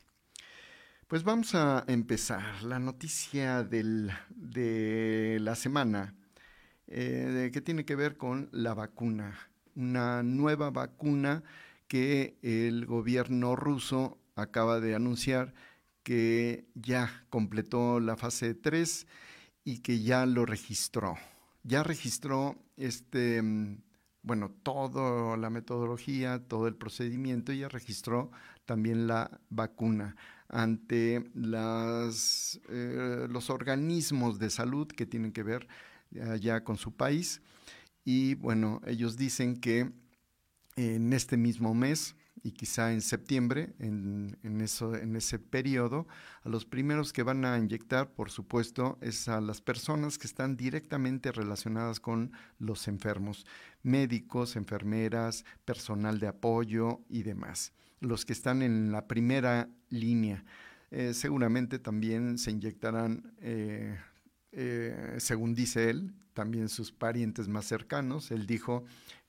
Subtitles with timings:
[1.09, 2.63] Pues vamos a empezar.
[2.65, 6.15] La noticia de la semana
[6.89, 9.39] eh, que tiene que ver con la vacuna,
[9.75, 11.43] una nueva vacuna
[11.89, 15.55] que el gobierno ruso acaba de anunciar
[16.03, 19.07] que ya completó la fase 3
[19.65, 21.17] y que ya lo registró.
[21.65, 23.83] Ya registró este, mm,
[24.23, 28.31] bueno, toda la metodología, todo el procedimiento ya registró
[28.65, 30.17] también la vacuna
[30.49, 35.67] ante las, eh, los organismos de salud que tienen que ver
[36.21, 37.41] allá con su país.
[38.05, 39.91] Y bueno, ellos dicen que
[40.77, 46.07] en este mismo mes y quizá en septiembre, en, eso, en ese periodo,
[46.45, 50.57] a los primeros que van a inyectar, por supuesto, es a las personas que están
[50.57, 53.47] directamente relacionadas con los enfermos,
[53.83, 60.45] médicos, enfermeras, personal de apoyo y demás, los que están en la primera línea.
[60.93, 63.99] Eh, seguramente también se inyectarán eh,
[64.53, 68.31] eh, según dice él, también sus parientes más cercanos.
[68.31, 68.85] Él dijo,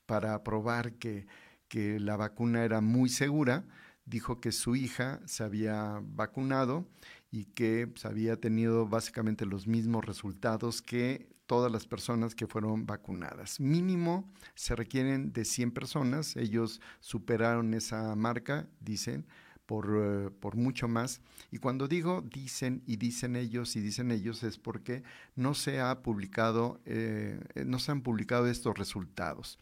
[0.05, 1.27] para probar que,
[1.67, 3.65] que la vacuna era muy segura,
[4.05, 6.87] dijo que su hija se había vacunado
[7.29, 12.85] y que pues, había tenido básicamente los mismos resultados que todas las personas que fueron
[12.85, 13.59] vacunadas.
[13.59, 19.25] Mínimo se requieren de 100 personas, ellos superaron esa marca, dicen,
[19.69, 21.21] eh, por, mucho más.
[21.51, 25.03] Y cuando digo dicen y dicen ellos y dicen ellos es porque
[25.35, 29.59] no se ha publicado, eh, no se han publicado estos resultados.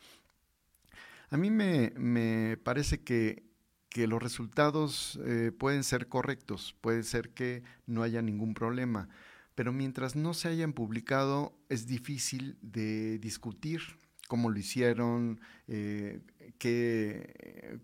[1.30, 3.44] A mí me, parece que,
[3.96, 9.08] los resultados eh, pueden ser correctos, puede ser que no haya ningún problema,
[9.56, 13.80] pero mientras no se hayan publicado es difícil de discutir
[14.28, 15.40] cómo lo hicieron,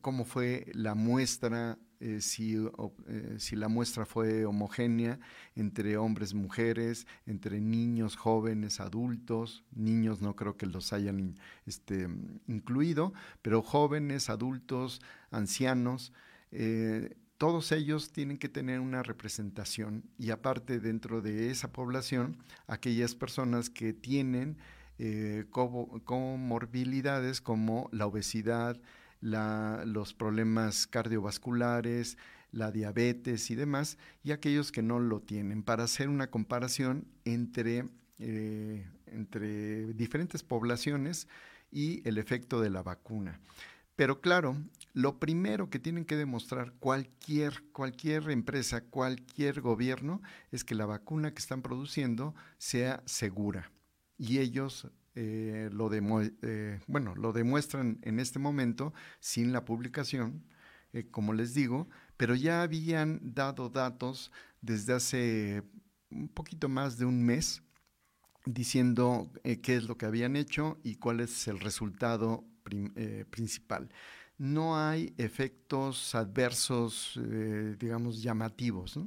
[0.01, 5.19] cómo fue la muestra eh, si, eh, si, la muestra fue homogénea
[5.55, 11.35] entre hombres, mujeres, entre niños, jóvenes, adultos, niños no creo que los hayan
[11.67, 12.09] este,
[12.47, 13.13] incluido,
[13.43, 16.11] pero jóvenes, adultos, ancianos,
[16.51, 20.03] eh, todos ellos tienen que tener una representación.
[20.17, 24.57] Y aparte dentro de esa población, aquellas personas que tienen
[25.49, 28.79] comorbilidades como la obesidad,
[29.21, 32.17] los problemas cardiovasculares,
[32.51, 37.85] la diabetes y demás, y aquellos que no lo tienen, para hacer una comparación entre,
[38.19, 41.27] eh, entre diferentes poblaciones
[41.71, 43.39] y el efecto de la vacuna.
[43.95, 44.57] Pero claro,
[44.93, 50.21] lo primero que tienen que demostrar cualquier, cualquier empresa, cualquier gobierno,
[50.51, 53.71] es que la vacuna que están produciendo sea segura.
[54.17, 60.45] Y ellos eh, lo, eh, bueno, lo demuestran en este momento sin la publicación,
[60.93, 65.63] eh, como les digo, pero ya habían dado datos desde hace
[66.11, 67.61] un poquito más de un mes
[68.45, 72.43] diciendo qué es lo que habían hecho y cuál es el resultado
[73.29, 73.89] principal.
[74.37, 77.19] No hay efectos adversos,
[77.79, 78.99] digamos, llamativos.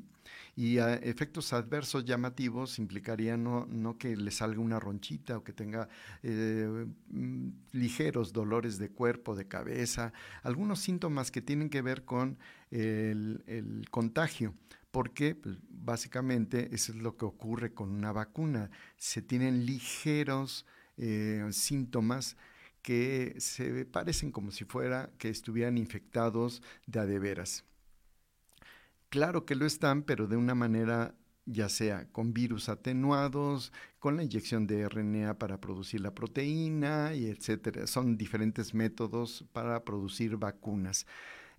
[0.57, 5.89] Y efectos adversos llamativos implicarían no, que le salga una ronchita o que tenga
[6.23, 10.13] eh, mm, ligeros dolores de cuerpo, de cabeza,
[10.43, 12.39] algunos síntomas que tienen que ver con
[12.71, 14.55] el, contagio
[14.91, 18.71] porque pues, básicamente eso es lo que ocurre con una vacuna.
[18.97, 20.67] Se tienen ligeros
[20.97, 22.37] eh, síntomas
[22.85, 27.65] que se parecen como si fuera que estuvieran infectados de a de veras.
[29.15, 31.15] Claro que lo están, pero de una manera
[31.47, 37.27] ya sea con virus atenuados, con la inyección de RNA para producir la proteína y
[37.27, 37.87] etcétera.
[37.87, 41.07] Son diferentes métodos para producir vacunas.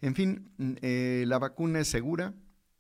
[0.01, 2.33] En fin, mm, eh, la vacuna es segura,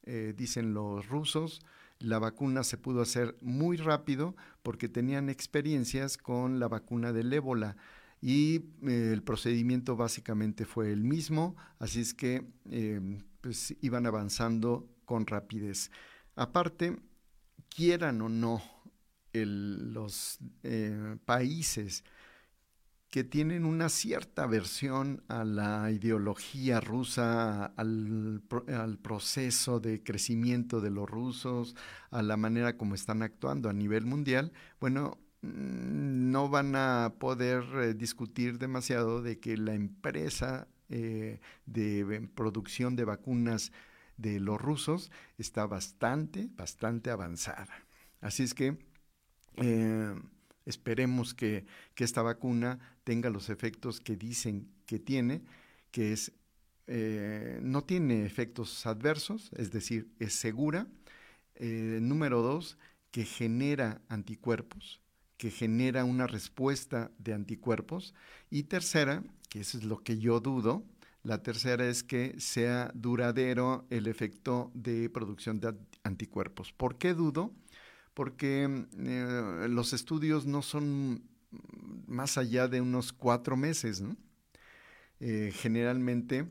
[0.03, 1.61] eh, dicen los rusos.
[1.99, 7.77] La vacuna se pudo hacer muy rápido porque tenían experiencias con la vacuna del ébola
[8.19, 12.45] y eh, el procedimiento básicamente fue el mismo, así es que
[13.45, 15.91] pues iban avanzando con rapidez.
[16.35, 16.97] Aparte,
[17.69, 18.59] quieran o no
[19.33, 22.03] los eh, países
[23.11, 28.41] que tienen una cierta versión a la ideología rusa, al,
[29.03, 31.75] proceso de crecimiento de los rusos,
[32.09, 37.63] a la manera como están actuando a nivel mundial, bueno, mm, no van a poder
[37.75, 43.71] eh, discutir demasiado de que la empresa eh, de producción de vacunas
[44.17, 47.85] de los rusos está bastante, bastante avanzada.
[48.21, 48.77] Así es que
[49.57, 50.15] eh,
[50.65, 51.65] esperemos que,
[51.95, 55.41] esta vacuna tenga los efectos que dicen que tiene,
[55.91, 56.31] que es,
[56.87, 60.87] eh, no tiene efectos adversos, es decir, es segura.
[61.55, 62.77] Eh, número dos,
[63.11, 65.01] que genera anticuerpos,
[65.37, 68.13] que genera una respuesta de anticuerpos.
[68.49, 69.23] Y tercera,
[69.55, 70.83] que eso es lo que yo dudo,
[71.23, 75.73] la tercera es que sea duradero el efecto de producción de
[76.03, 76.73] anticuerpos.
[76.73, 77.53] ¿Por qué dudo?
[78.15, 81.21] porque eh, los estudios no son
[82.07, 84.01] más allá de unos cuatro meses.
[85.19, 86.47] Eh, generalmente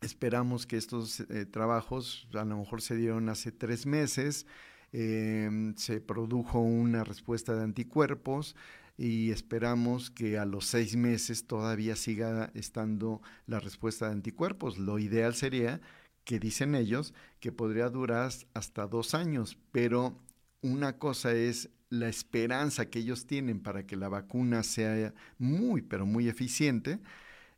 [0.00, 4.46] esperamos que estos eh, trabajos a lo mejor se dieron hace tres meses,
[4.92, 8.54] se produjo una respuesta de anticuerpos
[8.96, 14.78] y esperamos que a los seis meses todavía siga estando la respuesta de anticuerpos.
[14.78, 15.80] Lo ideal sería
[16.24, 20.18] que dicen ellos que podría durar hasta dos años, pero
[20.62, 26.06] una cosa es la esperanza que ellos tienen para que la vacuna sea muy, pero
[26.06, 26.98] muy eficiente,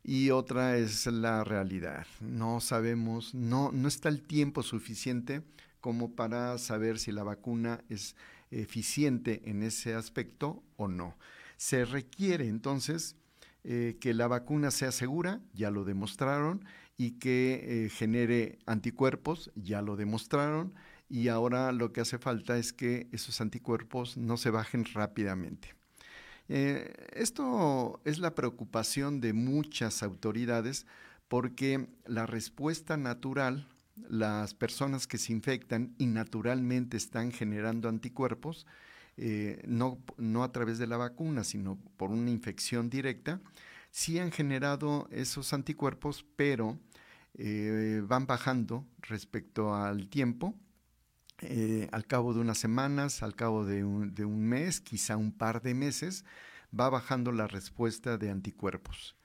[0.03, 2.05] y otra es la realidad.
[2.21, 5.41] No sabemos, no, no está el tiempo suficiente
[5.81, 8.15] como para saber si la vacuna es
[8.51, 11.17] eficiente en ese aspecto o no.
[11.57, 13.15] Se requiere entonces
[13.63, 16.63] eh, que la vacuna sea segura, ya lo demostraron,
[16.97, 20.73] y que eh, genere anticuerpos, ya lo demostraron,
[21.09, 25.75] y ahora lo que hace falta es que esos anticuerpos no se bajen rápidamente.
[26.49, 30.85] Eh, esto es la preocupación de muchas autoridades
[31.27, 33.67] porque la respuesta natural,
[34.09, 38.65] las personas que se infectan y naturalmente están generando anticuerpos,
[39.17, 43.41] eh, no, no, a través de la vacuna, sino por una infección directa,
[43.89, 46.77] sí han generado esos anticuerpos, pero
[47.33, 50.55] eh, van bajando respecto al tiempo
[51.41, 55.75] eh, al cabo de unas semanas, al cabo de un, mes, quizá un par de
[55.75, 56.25] meses,
[56.77, 59.15] va bajando la respuesta de anticuerpos.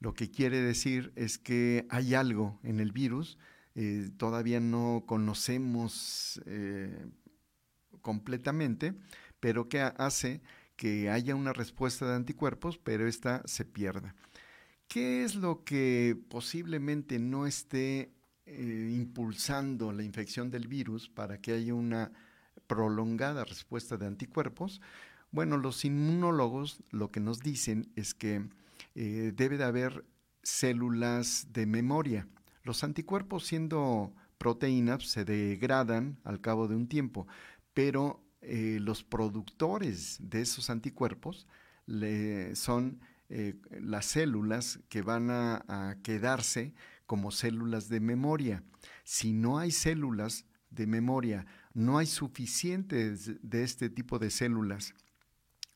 [0.00, 3.38] Lo que quiere decir es que hay algo en el virus,
[3.74, 7.06] eh, todavía no conocemos eh,
[8.02, 8.94] completamente,
[9.38, 10.40] pero que hace
[10.76, 14.14] que haya una respuesta de anticuerpos, pero esta se pierda.
[14.88, 18.12] ¿Qué es lo que posiblemente no esté
[18.46, 22.12] eh, impulsando la infección del virus para que haya una
[22.66, 24.80] prolongada respuesta de anticuerpos,
[25.30, 28.48] bueno, los inmunólogos lo que nos dicen es que
[28.94, 30.04] debe de haber
[30.42, 32.26] células de memoria.
[32.62, 37.26] Los anticuerpos siendo proteínas se degradan al cabo de un tiempo,
[37.74, 41.46] pero eh, los productores de esos anticuerpos
[42.54, 43.00] son
[43.70, 46.72] las células que van a quedarse
[47.06, 48.62] como células de memoria.
[49.02, 54.94] Si no hay células de memoria, no hay suficientes de este tipo de células,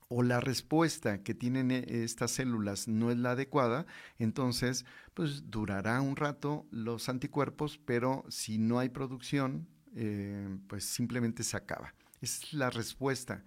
[0.08, 3.86] o la respuesta que tienen e, estas células no es la adecuada,
[4.18, 4.84] entonces
[5.14, 11.56] pues durará un rato los anticuerpos, pero si no hay producción, eh, pues simplemente se
[11.56, 11.94] acaba.
[12.20, 13.44] Es la respuesta.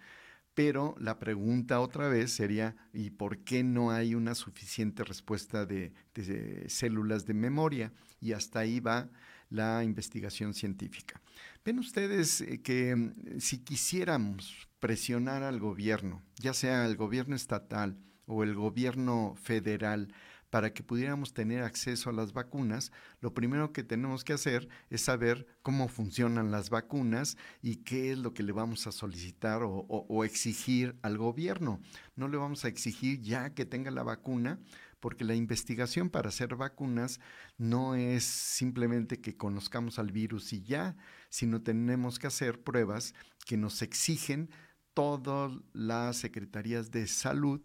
[0.58, 5.94] Pero la pregunta otra vez sería, ¿y por qué no hay una suficiente respuesta de,
[6.68, 7.94] células de memoria?
[8.20, 9.08] Y hasta ahí va
[9.52, 11.22] la investigación científica.
[11.68, 17.98] Ven ustedes eh, que mm, si quisiéramos presionar al gobierno, ya sea el gobierno estatal
[18.26, 20.14] o el gobierno federal,
[20.50, 25.02] para que pudiéramos tener acceso a las vacunas, lo primero que tenemos que hacer es
[25.02, 30.24] saber cómo funcionan las vacunas y qué es lo que le vamos a solicitar o,
[30.24, 31.82] exigir al gobierno.
[32.16, 34.60] No le vamos a exigir ya que tenga la vacuna,
[35.00, 37.20] porque la investigación para hacer vacunas
[37.58, 40.96] no es simplemente que conozcamos al virus y ya,
[41.30, 43.14] sino tenemos que hacer pruebas
[43.46, 44.50] que nos exigen
[44.94, 47.62] todas las secretarías de salud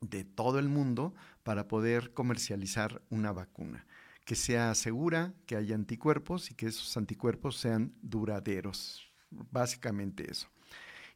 [0.00, 3.86] de todo el mundo para poder comercializar una vacuna,
[4.24, 9.10] que sea segura, que haya anticuerpos y que esos anticuerpos sean duraderos.
[9.30, 10.48] Básicamente eso.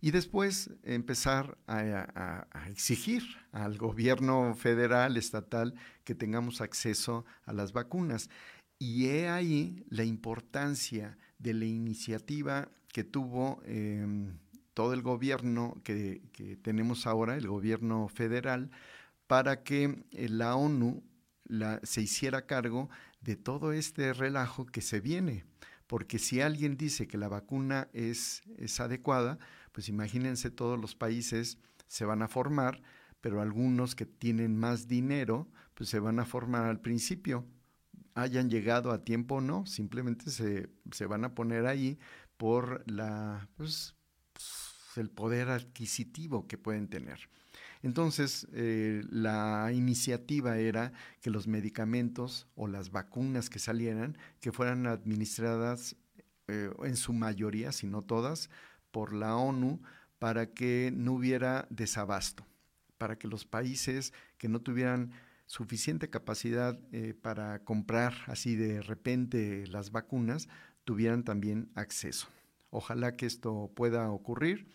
[0.00, 5.74] Y después empezar a, exigir al gobierno federal, estatal,
[6.04, 8.30] que tengamos acceso a las vacunas.
[8.78, 14.38] Y he ahí la importancia de la iniciativa que tuvo em,
[14.72, 16.22] todo el gobierno que,
[16.62, 18.70] tenemos ahora, el gobierno federal,
[19.26, 21.02] para que eh, la ONU
[21.82, 22.88] se hiciera cargo
[23.20, 25.44] de todo este relajo que se viene.
[25.88, 29.38] Porque si alguien dice que la vacuna es, es adecuada,
[29.72, 32.82] pues imagínense todos los países se van a formar,
[33.20, 37.44] pero algunos que tienen más dinero, pues se van a formar al principio,
[38.14, 41.98] hayan llegado a tiempo o no, simplemente se, se van a poner ahí
[42.36, 43.94] por la, pues,
[44.96, 47.28] el poder adquisitivo que pueden tener.
[47.82, 54.86] Entonces, eh, la iniciativa era que los medicamentos o las vacunas que salieran, que fueran
[54.86, 55.96] administradas
[56.48, 58.50] eh, en su mayoría, si no todas,
[58.90, 59.80] por la ONU
[60.18, 62.44] para que no hubiera desabasto,
[62.96, 65.12] para que los países que no tuvieran
[65.46, 70.48] suficiente capacidad eh, para comprar así de repente las vacunas
[70.84, 72.28] tuvieran también acceso.
[72.70, 74.68] Ojalá que esto pueda ocurrir.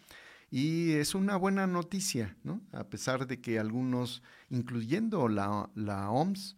[0.50, 2.62] Y es una buena noticia, ¿no?
[2.72, 6.56] A pesar de que algunos, incluyendo la, la OMS,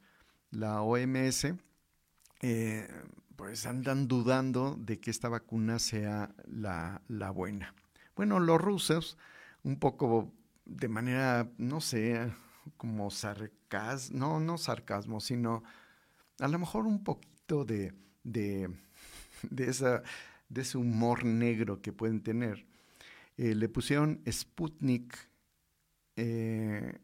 [0.51, 1.53] la OMS,
[2.41, 2.87] eh,
[3.45, 7.75] pues andan dudando de que esta vacuna sea la, la buena.
[8.15, 9.19] Bueno, los rusos,
[9.61, 10.33] un poco
[10.65, 12.33] de manera, no sé,
[12.75, 15.61] como sarcasmo, no, no sarcasmo, sino
[16.39, 18.67] a lo mejor un poquito de, de,
[19.43, 20.01] de esa
[20.49, 22.65] de ese humor negro que pueden tener,
[23.37, 25.15] eh, le pusieron Sputnik,
[26.15, 26.97] eh,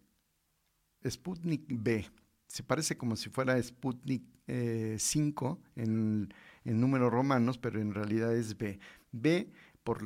[1.08, 2.10] Sputnik B.
[2.48, 4.24] Se parece como si fuera Sputnik
[4.98, 6.34] 5 eh, en,
[6.66, 8.80] en, números romanos, pero en realidad es B.
[9.12, 9.50] B
[9.84, 10.04] por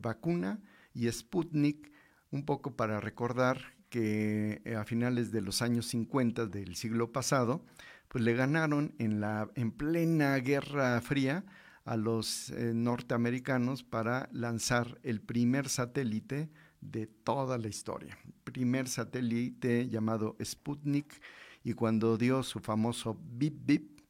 [0.00, 0.60] vacuna
[0.92, 1.92] y Sputnik
[2.30, 3.58] un poco para recordar
[3.90, 7.64] que a finales de los años 50 del siglo pasado,
[8.08, 11.44] pues le ganaron en la en plena Guerra Fría
[11.84, 18.18] a los eh, norteamericanos para lanzar el primer satélite de toda la historia.
[18.44, 21.20] Primer satélite llamado Sputnik
[21.68, 24.00] y cuando dio su famoso bip bip,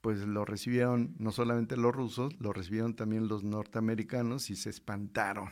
[0.00, 5.50] pues lo recibieron no solamente los rusos, lo recibieron también los norteamericanos y se espantaron.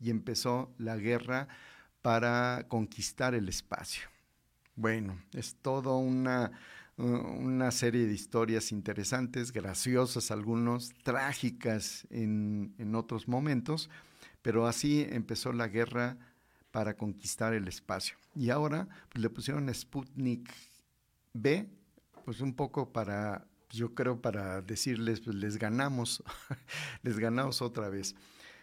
[0.00, 1.46] Y empezó la guerra
[2.00, 4.08] para conquistar el espacio.
[4.74, 6.50] Bueno, es todo una
[6.96, 13.88] una serie de historias interesantes, graciosas algunos, trágicas en, otros momentos,
[14.42, 16.18] pero así empezó la guerra
[16.72, 18.16] para conquistar el espacio.
[18.34, 20.52] Y ahora pues, le pusieron Sputnik
[21.32, 21.68] B,
[22.24, 26.22] pues un poco para, yo creo para decirles, pues les ganamos,
[27.02, 28.14] les ganamos otra vez.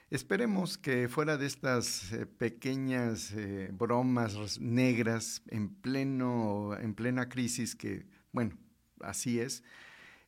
[0.10, 7.76] Esperemos que fuera de estas eh, pequeñas eh, bromas negras en pleno, en plena crisis
[7.76, 8.58] que bueno,
[9.02, 9.64] así es,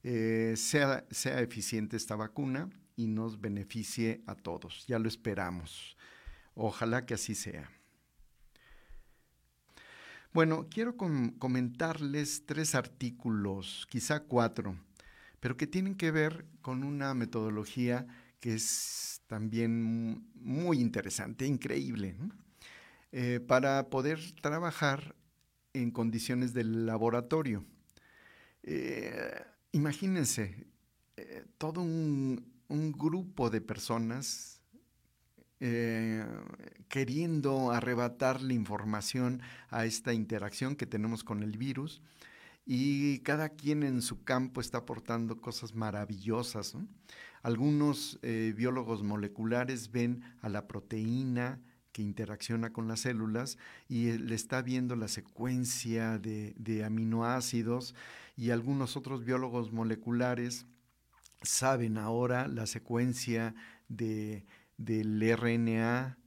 [0.03, 4.85] eh, sea, sea eficiente esta vacuna y nos beneficie a todos.
[4.87, 5.97] Ya lo esperamos.
[6.53, 7.69] Ojalá que así sea.
[10.33, 14.77] Bueno, quiero comentarles tres artículos, quizá cuatro,
[15.41, 18.07] pero que tienen que ver con una metodología
[18.39, 22.15] que es también muy interesante, increíble,
[23.11, 25.15] eh, para poder trabajar
[25.73, 27.65] en condiciones del laboratorio.
[28.63, 30.65] Eh, imagínense,
[31.17, 32.49] eh, todo un,
[32.97, 34.60] grupo de personas
[35.61, 36.25] eh,
[36.89, 42.01] queriendo arrebatar la información a esta interacción que tenemos con el virus
[42.65, 46.75] y cada quien en su campo está aportando cosas maravillosas.
[47.41, 51.59] Algunos biólogos moleculares ven a la proteína
[51.91, 57.95] que interacciona con las células y le está viendo la secuencia de aminoácidos
[58.37, 60.65] y algunos otros biólogos moleculares
[61.41, 63.55] saben ahora la secuencia
[63.87, 64.45] de,
[64.77, 66.17] del RNA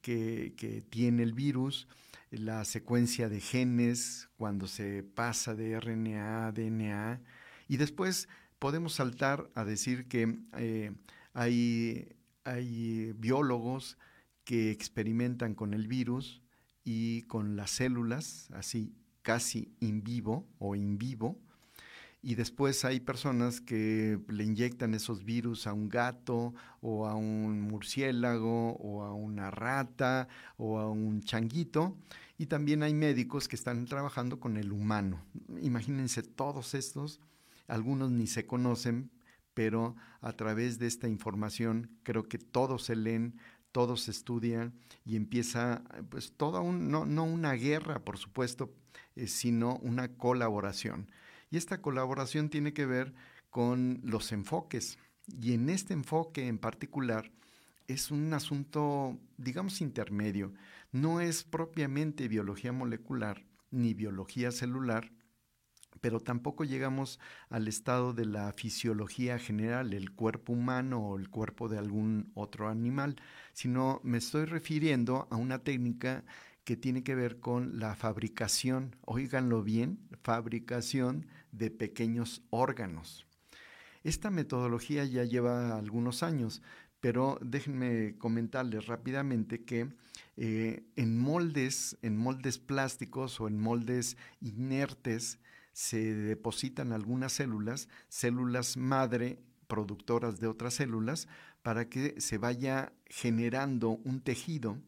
[0.00, 1.86] que, tiene el virus,
[2.30, 7.20] la secuencia de genes cuando se pasa de RNA a DNA,
[7.68, 8.28] y después
[8.58, 10.92] podemos saltar a decir que eh,
[11.34, 13.98] hay, hay biólogos
[14.44, 16.42] que experimentan con el virus
[16.84, 21.38] y con las células, así casi in vivo o in vivo,
[22.20, 27.60] y después hay personas que le inyectan esos virus a un gato o a un
[27.60, 31.96] murciélago o a una rata o a un changuito.
[32.36, 35.24] Y también hay médicos que están trabajando con el humano.
[35.60, 37.20] Imagínense todos estos,
[37.68, 39.10] algunos ni se conocen,
[39.54, 43.36] pero a través de esta información creo que todos se leen,
[43.70, 48.72] todos se estudian y empieza pues toda un, no, no una guerra, por supuesto,
[49.14, 51.08] eh, sino una colaboración.
[51.50, 53.14] Y esta colaboración tiene que ver
[53.50, 54.98] con los enfoques.
[55.26, 57.30] Y en este enfoque en particular
[57.86, 60.52] es un asunto, digamos, intermedio.
[60.92, 65.10] No es propiamente biología molecular ni biología celular,
[66.00, 71.68] pero tampoco llegamos al estado de la fisiología general, el cuerpo humano o el cuerpo
[71.68, 73.16] de algún otro animal,
[73.52, 76.24] sino me estoy refiriendo a una técnica
[76.64, 83.26] que tiene que ver con la fabricación, oíganlo bien, fabricación de pequeños órganos.
[84.04, 86.62] Esta metodología ya lleva algunos años,
[87.00, 89.88] pero déjenme comentarles rápidamente que
[90.36, 95.38] eh, en moldes, en moldes plásticos o en moldes inertes,
[95.72, 99.38] se depositan algunas células, células madre
[99.68, 101.28] productoras de otras células,
[101.62, 104.78] para que se vaya generando un tejido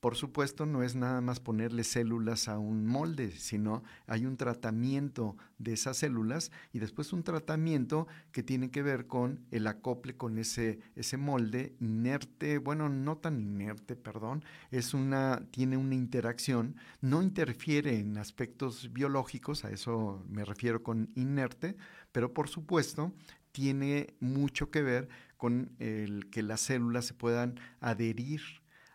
[0.00, 5.36] por supuesto, no es nada más ponerle células a un molde, sino hay un tratamiento
[5.58, 10.38] de esas células y después un tratamiento que tiene que ver con el acople con
[10.38, 17.22] ese, ese molde inerte, bueno, no tan inerte, perdón, es una, tiene una interacción, no
[17.22, 21.76] interfiere en aspectos biológicos, a eso me refiero con inerte,
[22.12, 23.14] pero por supuesto
[23.50, 28.42] tiene mucho que ver con el que las células se puedan adherir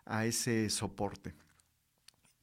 [0.04, 1.34] a ese soporte.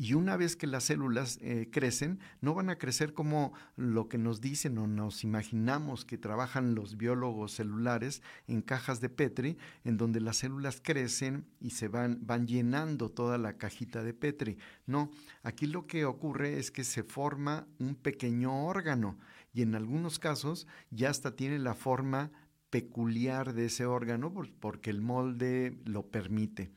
[0.01, 4.17] Y una vez que las células eh, crecen, no van a crecer como lo que
[4.17, 9.97] nos dicen o nos imaginamos que trabajan los biólogos celulares en cajas de Petri, en
[9.97, 14.57] donde las células crecen y se van, van llenando toda la cajita de Petri.
[14.85, 15.11] No,
[15.43, 19.19] aquí lo que ocurre es que se forma un pequeño órgano
[19.51, 22.31] y en algunos casos ya hasta tiene la forma
[22.69, 26.71] peculiar de ese órgano porque el molde lo permite.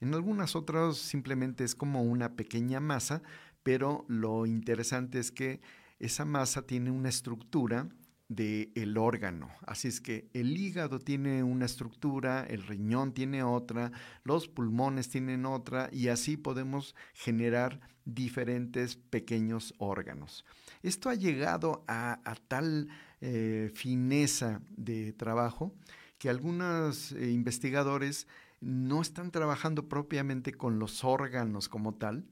[0.00, 3.22] En algunas otras simplemente es como una pequeña masa,
[3.62, 5.60] pero lo interesante es que
[5.98, 7.88] esa masa tiene una estructura
[8.28, 9.50] del el órgano.
[9.66, 13.92] Así es que el hígado tiene una estructura, el riñón tiene otra,
[14.24, 20.44] los pulmones tienen otra y así podemos generar diferentes pequeños órganos.
[20.82, 22.88] Esto ha llegado a, tal
[23.20, 25.74] eh, fineza de trabajo
[26.18, 28.26] que algunos eh, investigadores
[28.60, 32.26] no están trabajando propiamente con los órganos como tal,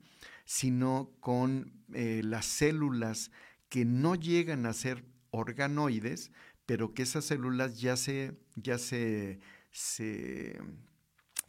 [0.45, 3.31] sino con eh, las células
[3.69, 6.31] que no llegan a ser organoides,
[6.67, 10.59] pero que esas células ya se, ya se, se,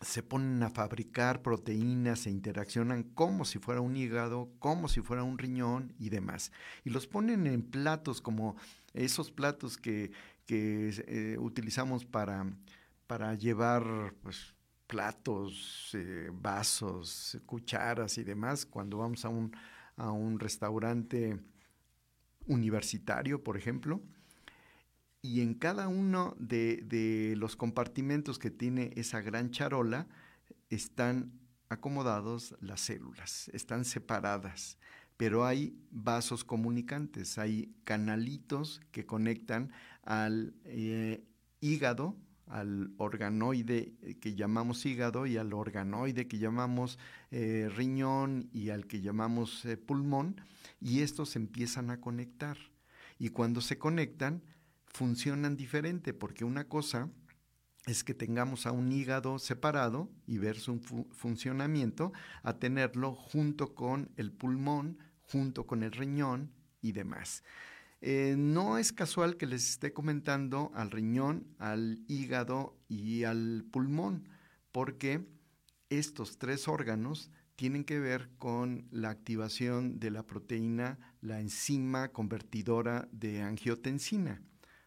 [0.01, 5.23] se ponen a fabricar proteínas, se interaccionan como si fuera un hígado, como si fuera
[5.23, 6.51] un riñón y demás.
[6.83, 8.55] Y los ponen en platos como
[8.93, 10.11] esos platos que,
[10.45, 12.45] que eh, utilizamos para,
[13.07, 14.54] para llevar pues,
[14.87, 19.55] platos, eh, vasos, cucharas y demás cuando vamos a un,
[19.97, 21.39] a un restaurante
[22.47, 24.01] universitario, por ejemplo.
[25.21, 30.07] Y en cada uno de, de, los compartimentos que tiene esa gran charola
[30.69, 31.31] están
[31.69, 34.77] acomodados las células, están separadas,
[35.17, 39.71] pero hay vasos comunicantes, hay canalitos que conectan
[40.03, 41.23] al eh,
[41.61, 42.15] hígado,
[42.47, 46.99] al organoide que llamamos hígado y al organoide que llamamos
[47.31, 50.41] eh, riñón y al que llamamos eh, pulmón,
[50.79, 52.57] y estos empiezan a conectar.
[53.17, 54.43] Y cuando se conectan,
[54.85, 57.09] funcionan diferente, porque una cosa
[57.85, 60.79] es que tengamos a un hígado separado y ver su
[61.11, 67.43] funcionamiento, a tenerlo junto con el pulmón, junto con el riñón y demás.
[68.01, 74.29] Eh, no es casual que les esté comentando al riñón, al hígado y al pulmón,
[74.71, 75.25] porque
[75.89, 83.07] estos tres órganos tienen que ver con la activación de la proteína, la enzima convertidora
[83.11, 84.41] de angiotensina.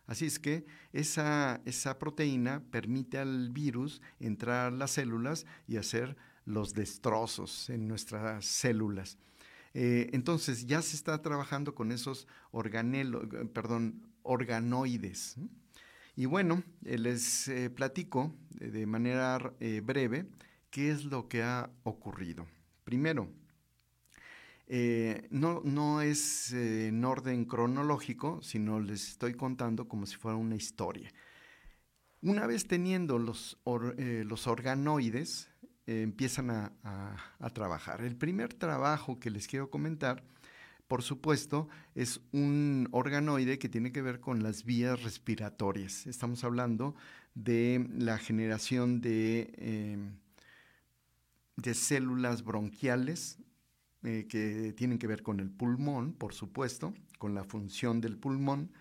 [0.06, 6.16] Así es que esa, esa proteína permite al virus entrar a las células y hacer
[6.44, 9.18] los destrozos en nuestras células.
[9.74, 15.36] Eh, entonces ya se está trabajando con esos eh, perdón, organoides.
[16.16, 19.38] Y bueno, eh, les platico de manera
[19.82, 20.26] breve
[20.70, 22.46] qué es lo que ha ocurrido.
[22.84, 23.28] Primero,
[25.30, 31.12] no, no, es en orden cronológico, sino les estoy contando como si fuera una historia.
[32.20, 35.48] Una vez teniendo los, los organoides,
[35.88, 36.70] eh, empiezan a,
[37.54, 38.02] trabajar.
[38.02, 40.22] El primer trabajo que les quiero comentar,
[40.86, 46.06] por supuesto, es un organoide que tiene que ver con las vías respiratorias.
[46.06, 46.94] Estamos hablando
[47.34, 50.18] de la generación de, em,
[51.56, 53.38] de células bronquiales
[54.02, 58.72] eh, que tienen que ver con el pulmón, por supuesto, con la función del pulmón,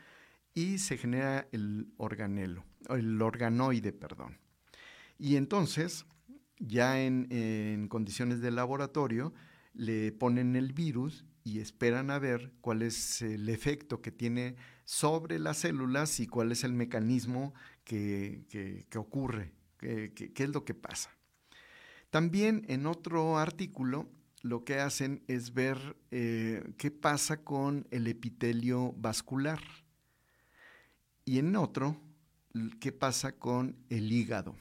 [0.53, 4.37] y se genera el organelo, el organoide, perdón.
[5.17, 6.05] Y entonces,
[6.59, 9.33] ya en, condiciones de laboratorio,
[9.73, 15.39] le ponen el virus y esperan a ver cuál es el efecto que tiene sobre
[15.39, 21.11] las células y cuál es el mecanismo que, ocurre, qué es lo que pasa.
[22.09, 24.09] También en otro artículo
[24.41, 29.59] lo que hacen es ver eh, qué pasa con el epitelio vascular
[31.25, 31.99] y en otro
[32.79, 34.55] qué pasa con el hígado.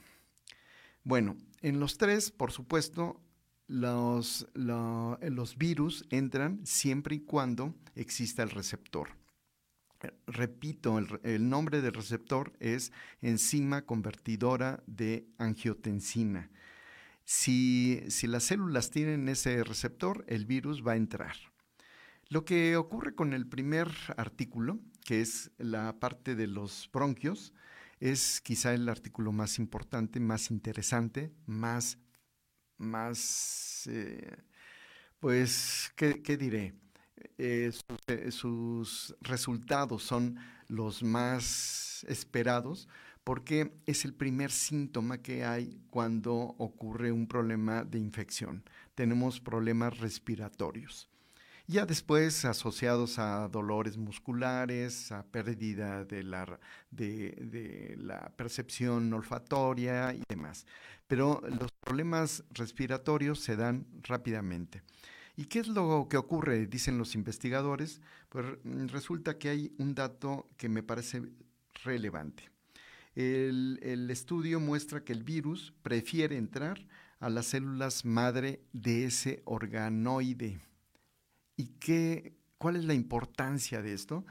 [1.03, 3.21] Bueno, en los tres, por supuesto,
[3.67, 9.09] los, los virus entran siempre y cuando exista el receptor.
[10.27, 12.91] Repito, el, nombre del receptor es
[13.21, 16.51] enzima convertidora de angiotensina.
[17.25, 21.35] Si, si, las células tienen ese receptor, el virus va a entrar.
[22.29, 27.53] Lo que ocurre con el primer artículo, que es la parte de los bronquios,
[27.99, 31.97] es quizá el artículo más importante, más interesante, más,
[32.77, 34.37] más, eh,
[35.19, 36.75] pues, ¿qué, diré?
[37.37, 37.71] Eh,
[38.07, 42.87] eh, sus, resultados son los más esperados
[43.23, 48.63] porque es el primer síntoma que hay cuando ocurre un problema de infección.
[48.95, 51.09] Tenemos problemas respiratorios.
[51.69, 56.57] Ya después asociados a dolores musculares, a pérdida de la,
[58.37, 60.65] percepción olfatoria y demás.
[61.07, 64.81] Pero los problemas respiratorios se dan rápidamente.
[65.35, 66.67] ¿Y qué es lo que ocurre?
[66.67, 67.99] Dicen los investigadores.
[68.29, 68.45] Pues
[68.89, 71.21] resulta que hay un dato que me parece
[71.83, 72.49] relevante.
[73.13, 76.87] El, el, estudio muestra que el virus prefiere entrar
[77.19, 80.61] a las células madre de ese organoide.
[81.57, 84.25] ¿Y qué, cuál es la importancia de esto?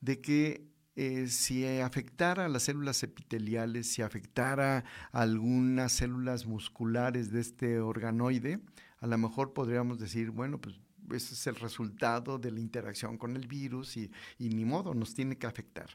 [0.00, 0.66] De que
[0.96, 7.80] eh, si afectara a las células epiteliales, si afectara a algunas células musculares de este
[7.80, 8.60] organoide,
[8.98, 10.80] a lo mejor podríamos decir, bueno, pues
[11.12, 15.36] ese es el resultado de la interacción con el virus y, ni modo, nos tiene
[15.36, 15.88] que afectar.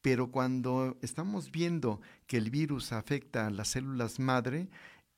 [0.00, 4.68] Pero cuando estamos viendo que el virus afecta a las células madre,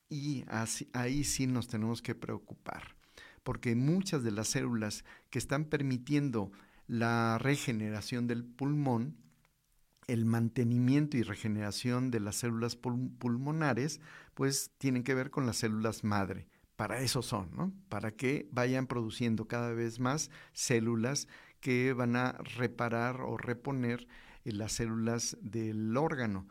[0.09, 0.45] y
[0.93, 2.97] ahí sí nos tenemos que preocupar
[3.47, 6.51] porque muchas de las células que están permitiendo
[6.89, 9.19] la regeneración del pulmón,
[10.09, 14.01] el mantenimiento y regeneración de las células pulmonares,
[14.35, 16.49] pues tienen que ver con las células madre.
[16.75, 17.73] Para eso son, ¿no?
[17.89, 21.29] Para que vayan produciendo cada vez más células
[21.61, 24.09] que van a reparar o reponer
[24.43, 26.49] las células del órgano.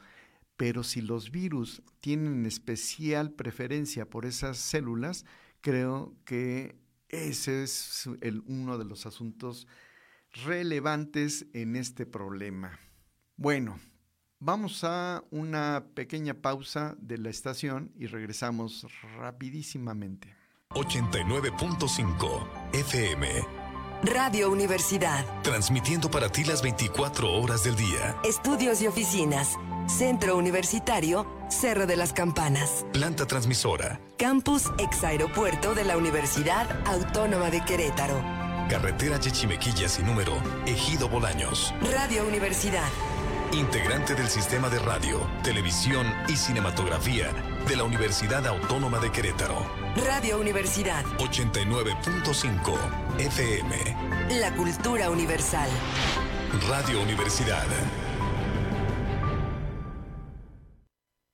[0.55, 5.25] Pero si los virus tienen especial preferencia por esas células,
[5.59, 8.07] creo que ese es
[8.45, 9.67] uno de los asuntos
[10.45, 12.79] relevantes en este problema.
[13.37, 13.79] Bueno,
[14.39, 18.85] vamos a una pequeña pausa de la estación y regresamos
[19.17, 20.35] rapidísimamente.
[20.69, 23.54] 89.5 FM
[24.03, 25.25] Radio Universidad.
[25.41, 28.15] Transmitiendo para ti las 24 horas del día.
[28.23, 29.55] Estudios y oficinas.
[29.87, 32.85] Centro Universitario, Cerro de las Campanas.
[32.91, 33.99] Planta transmisora.
[34.17, 38.21] Campus ex aeropuerto de la Universidad Autónoma de Querétaro.
[38.69, 40.33] Carretera Yechimequilla sin número,
[40.65, 41.73] Ejido Bolaños.
[41.93, 42.87] Radio Universidad.
[43.53, 47.31] Integrante del sistema de radio, televisión y cinematografía
[47.67, 49.84] de la Universidad Autónoma de Querétaro.
[49.95, 51.05] Radio Universidad.
[51.19, 54.39] 89.5 FM.
[54.41, 55.69] La cultura universal.
[56.67, 57.65] Radio Universidad.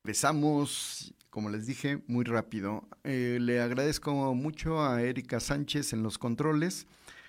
[0.03, 2.87] Empezamos, como les dije, muy rápido.
[3.03, 6.85] Eh, le agradezco mucho a Erika Sánchez en los controles.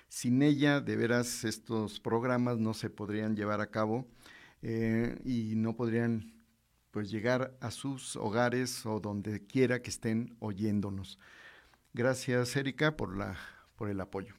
[0.09, 4.05] Sin ella, de veras, estos programas no se podrían llevar a cabo
[4.61, 6.32] eh, y no podrían
[6.93, 11.17] pues llegar a sus hogares o donde quiera que estén oyéndonos.
[11.91, 13.35] Gracias, Erika, por, la,
[13.75, 14.35] por el apoyo.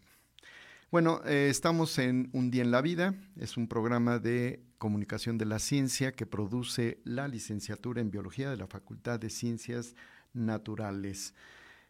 [0.93, 5.47] Bueno, eh, estamos en Un Día en la Vida, es un programa de comunicación de
[5.47, 9.97] la ciencia que produce la licenciatura en biología de la Facultad de Ciencias
[10.33, 11.35] Naturales.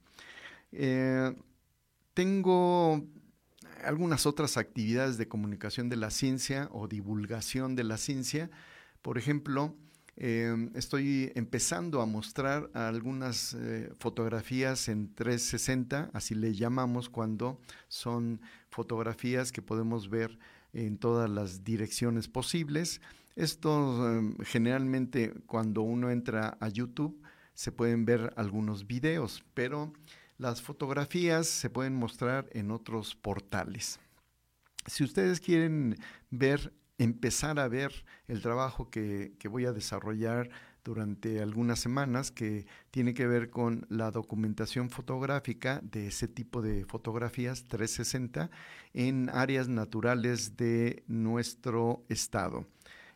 [0.73, 1.37] Eh,
[2.15, 3.07] tengo
[3.85, 8.51] algunas otras actividades de comunicación de la ciencia o divulgación de la ciencia.
[9.03, 9.77] Por ejemplo,
[10.17, 18.41] Em, estoy empezando a mostrar algunas eh, fotografías en 360, así le llamamos cuando son
[18.69, 20.39] fotografías que podemos ver
[20.75, 23.01] en todas las direcciones posibles.
[23.37, 27.23] Esto em, generalmente cuando uno entra a YouTube
[27.55, 29.93] se pueden ver algunos videos, pero
[30.37, 33.99] las fotografías se pueden mostrar en otros portales.
[34.87, 35.97] Si ustedes quieren
[36.31, 40.51] ver empezar a ver el trabajo que, voy a desarrollar
[40.85, 46.85] durante algunas semanas que tiene que ver con la documentación fotográfica de ese tipo de
[46.85, 48.51] fotografías 360
[48.93, 52.67] en áreas naturales de nuestro estado.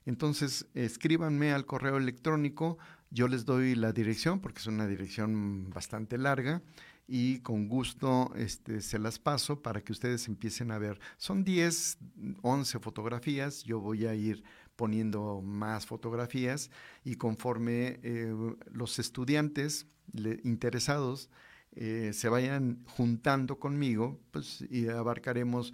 [0.05, 2.79] Entonces, escríbanme al correo electrónico,
[3.11, 6.63] yo les doy la dirección porque es una dirección bastante larga
[7.09, 10.99] y con gusto este, se las paso para que ustedes empiecen a ver.
[11.17, 11.99] Son 10,
[12.43, 14.43] 11 fotografías, yo voy a ir
[14.75, 16.71] poniendo más fotografías
[17.05, 18.35] y conforme eh,
[18.71, 19.87] los estudiantes
[20.45, 21.31] interesados
[21.73, 24.65] eh, se vayan juntando conmigo, pues
[24.95, 25.73] abarcaremos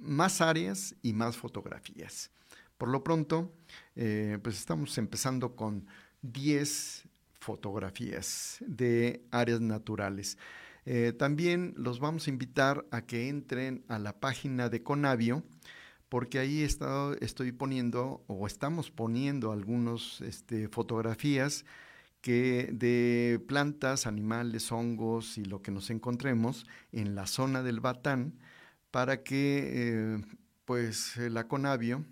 [0.00, 2.30] más áreas y más fotografías.
[2.78, 3.52] Por lo pronto,
[3.94, 5.86] eh, pues estamos empezando con
[6.22, 7.04] 10
[7.40, 10.38] fotografías de áreas naturales.
[10.84, 15.42] Eh, también los vamos a invitar a que entren a la página de Conavio,
[16.08, 21.64] porque ahí estoy poniendo o estamos poniendo algunas este, fotografías
[22.20, 28.34] que de plantas, animales, hongos y lo que nos encontremos en la zona del Batán
[28.90, 30.22] para que eh,
[30.64, 32.04] pues la Conavio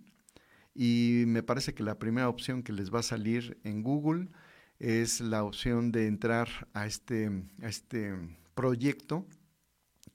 [0.76, 4.28] y me parece que la primera opción que les va a salir en Google
[4.78, 8.13] es la opción de entrar a este, a este
[8.56, 9.26] proyecto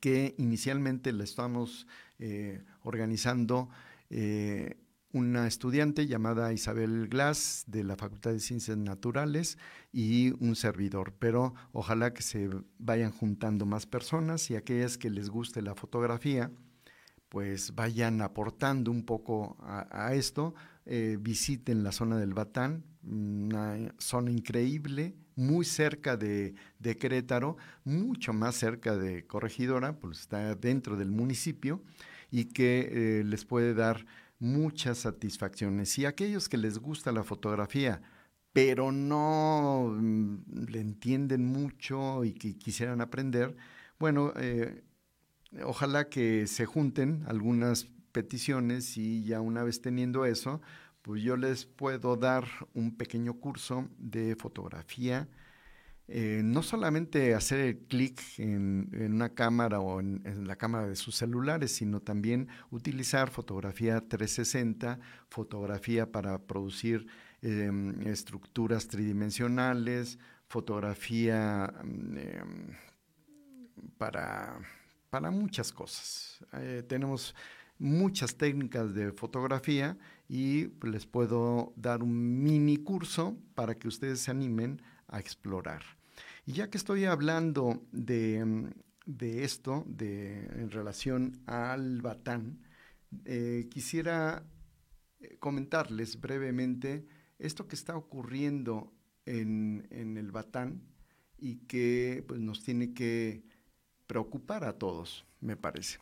[0.01, 1.87] que inicialmente le estamos
[2.19, 3.69] eh, organizando
[4.11, 4.77] eh,
[5.13, 9.59] una estudiante llamada Isabel Glass de la Facultad de Ciencias Naturales
[9.93, 15.31] y un servidor, pero ojalá que se vayan juntando más personas y aquellas que les
[15.31, 16.51] guste la fotografía,
[17.29, 20.55] pues vayan aportando un poco a, esto,
[20.85, 28.33] eh, visiten la zona del Batán, una zona increíble, muy cerca de, de, Querétaro, mucho
[28.33, 31.81] más cerca de Corregidora, pues está dentro del municipio
[32.31, 34.05] y que eh, les puede dar
[34.41, 35.97] muchas satisfacciones.
[35.99, 38.03] Y aquellos que les gusta la fotografía,
[38.53, 43.57] pero no mm, le entienden mucho y que quisieran aprender,
[44.01, 44.83] bueno, eh,
[45.65, 50.61] ojalá que se junten algunas peticiones y ya una vez teniendo eso,
[51.09, 52.45] pues yo les puedo dar
[52.75, 55.27] un pequeño curso de fotografía.
[56.07, 61.15] Eh, no solamente hacer el clic en, una cámara o en, la cámara de sus
[61.15, 67.07] celulares, sino también utilizar fotografía 360, fotografía para producir
[67.41, 72.77] em, estructuras tridimensionales, fotografía em,
[73.97, 74.61] para,
[75.09, 76.45] para muchas cosas.
[76.53, 77.35] Eh, tenemos
[77.79, 79.97] muchas técnicas de fotografía
[80.29, 85.83] y les puedo dar un mini curso para que ustedes se animen a explorar.
[86.45, 88.73] Y ya que estoy hablando de,
[89.43, 92.61] esto, de, en relación al batán,
[93.25, 94.45] eh, quisiera
[95.21, 97.07] eh, comentarles brevemente
[97.39, 98.93] esto que está ocurriendo
[99.25, 100.83] en, en el batán
[101.39, 103.45] y que pues, nos tiene que
[104.07, 105.99] preocupar a todos, me parece.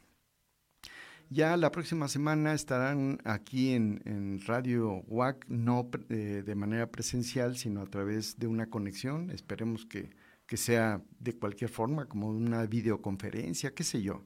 [1.29, 7.83] Ya la próxima semana estarán aquí en, Radio WAC, no eh, de manera presencial, sino
[7.83, 9.31] a través de una conexión.
[9.31, 10.11] Esperemos que,
[10.57, 14.25] sea de cualquier forma, como una videoconferencia, qué sé yo.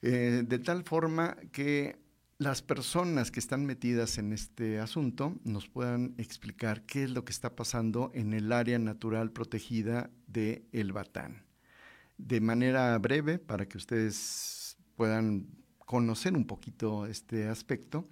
[0.00, 1.98] Eh, de tal forma que
[2.38, 7.32] las personas que están metidas en este asunto nos puedan explicar qué es lo que
[7.32, 11.44] está pasando en el área natural protegida de El Batán.
[12.16, 15.61] De manera breve, para que ustedes puedan
[15.92, 18.08] conocer un poquito este aspecto.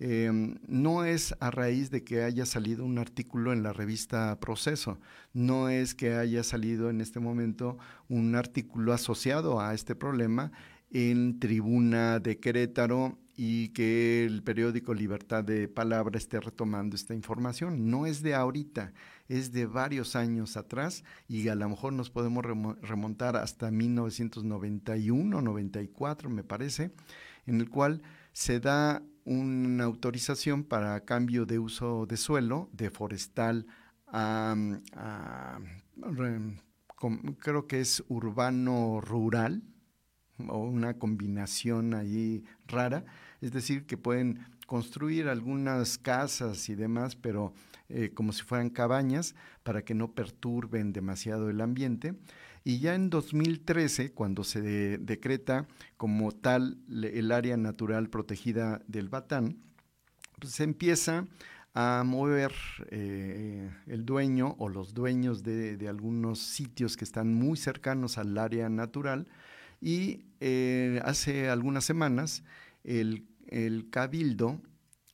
[0.00, 4.98] Em, no es a raíz de que haya salido un artículo en la revista Proceso,
[5.32, 10.50] no es que haya salido en este momento un artículo asociado a este problema
[10.90, 17.88] en Tribuna de Querétaro y que el periódico Libertad de Palabra esté retomando esta información.
[17.88, 18.92] No es de ahorita,
[19.28, 26.28] es de varios años atrás y a lo mejor nos podemos remontar hasta 1991, 94
[26.28, 26.92] me parece,
[27.46, 28.02] en el cual
[28.34, 33.66] se da una autorización para cambio de uso de suelo, de forestal
[34.06, 34.54] a,
[37.38, 39.62] creo que es urbano rural,
[40.48, 43.04] o una combinación ahí rara,
[43.40, 47.52] es decir, que pueden construir algunas casas y demás, pero
[47.88, 52.14] eh, como si fueran cabañas, para que no perturben demasiado el ambiente.
[52.62, 54.60] Y ya en 2013, cuando se
[54.98, 59.56] decreta como tal el área natural protegida del Batán,
[60.38, 61.26] pues se empieza
[61.74, 62.52] a mover
[62.90, 68.68] eh, el dueño o los dueños de, algunos sitios que están muy cercanos al área
[68.68, 69.28] natural
[69.80, 72.42] y eh, hace algunas semanas
[72.82, 74.60] el, el cabildo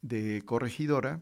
[0.03, 1.21] de corregidora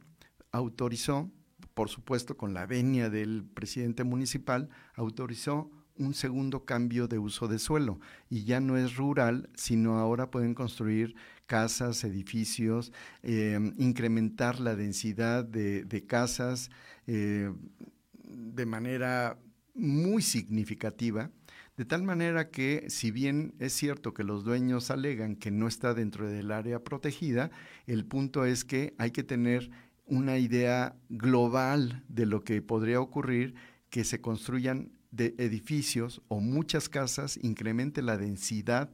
[0.53, 1.31] autorizó,
[1.75, 7.59] por supuesto con la venia del presidente municipal, autorizó un segundo cambio de uso de
[7.59, 8.01] suelo.
[8.29, 11.15] Y ya no es rural, sino ahora pueden construir
[11.47, 16.71] casas, edificios, eh, incrementar la densidad de, casas
[17.07, 17.53] eh,
[18.25, 19.39] de manera
[19.75, 21.31] muy significativa,
[21.77, 25.93] de tal manera que si bien es cierto que los dueños alegan que no está
[25.95, 27.51] dentro del área protegida,
[27.87, 29.71] el punto es que hay que tener
[30.07, 33.55] una idea global de lo que podría ocurrir
[33.91, 38.91] que se construyan de edificios o muchas casas incremente la densidad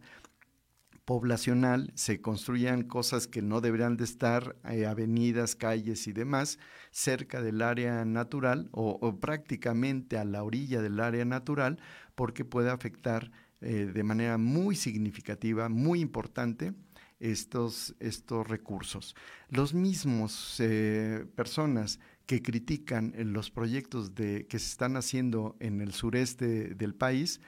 [1.10, 6.60] poblacional, se construyan cosas que no deberían de estar, eh, avenidas, calles y demás,
[6.92, 11.80] cerca del área natural o, prácticamente a la orilla del área natural,
[12.14, 16.74] porque puede afectar eh, de manera muy significativa, muy importante,
[17.18, 19.16] estos, estos recursos.
[19.48, 25.92] Los mismos eh, personas que critican los proyectos de, que se están haciendo en el
[25.92, 27.40] sureste del país,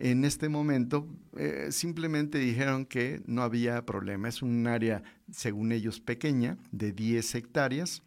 [0.00, 4.28] en este momento eh, simplemente dijeron que no había problema.
[4.28, 8.02] Es un área, según ellos, pequeña, de 10 hectáreas,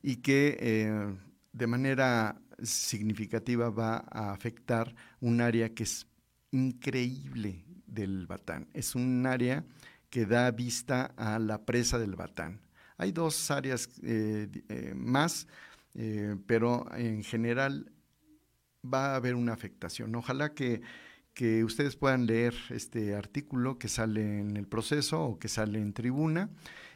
[0.00, 1.16] y que eh,
[1.52, 6.06] de manera significativa va a afectar un área que es
[6.52, 8.68] increíble del Batán.
[8.72, 9.64] Es un área
[10.08, 12.60] que da vista a la presa del Batán.
[12.96, 15.48] Hay dos áreas eh, más,
[16.46, 17.90] pero en general
[18.92, 20.14] va a haber una afectación.
[20.14, 20.82] Ojalá que,
[21.34, 25.92] que, ustedes puedan leer este artículo que sale en el proceso o que sale en
[25.92, 26.50] tribuna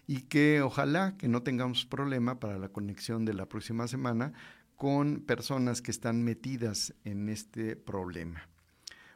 [0.07, 4.33] y que ojalá que no tengamos problema para la conexión de la próxima semana
[4.76, 8.48] con personas que están metidas en este problema.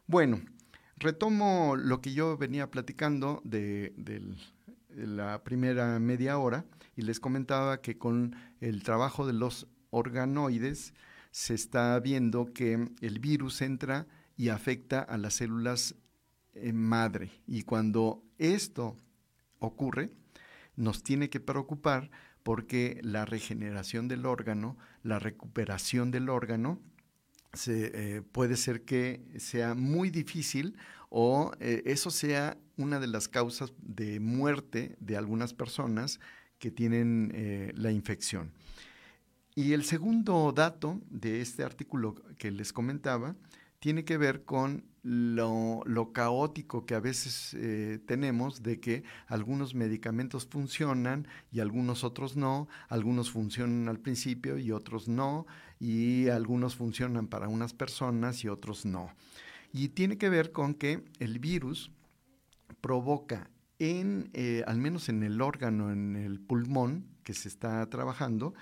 [0.06, 0.42] Bueno,
[0.98, 4.36] retomo lo que yo venía platicando de, del
[4.96, 6.64] la primera media hora
[6.96, 10.94] y les comentaba que con el trabajo de los organoides
[11.34, 15.96] se está viendo que el virus entra y afecta a las células
[16.52, 17.32] eh, madre.
[17.48, 18.96] Y cuando esto
[19.58, 20.12] ocurre,
[20.76, 22.08] nos tiene que preocupar
[22.44, 26.80] porque la regeneración del órgano, la recuperación del órgano,
[27.52, 30.76] se, eh, puede ser que sea muy difícil
[31.10, 36.20] o eh, eso sea una de las causas de muerte de algunas personas
[36.60, 38.52] que tienen eh, la infección.
[39.56, 43.36] Y el segundo dato de este artículo que les comentaba
[43.78, 50.46] tiene que ver con lo, caótico que a veces eh, tenemos de que algunos medicamentos
[50.46, 55.46] funcionan y algunos otros no, algunos funcionan al principio y otros no,
[55.78, 59.10] y algunos funcionan para unas personas y otros no.
[59.72, 61.92] Y tiene que ver con que el virus
[62.80, 68.54] provoca en, eh, al menos en el órgano, en el pulmón que se está trabajando,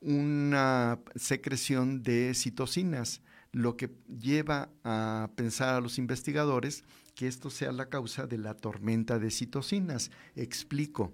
[0.00, 3.22] una secreción de citocinas,
[3.52, 6.84] lo que lleva a pensar a los investigadores
[7.14, 10.10] que esto sea la causa de la tormenta de citocinas.
[10.36, 11.12] Explico.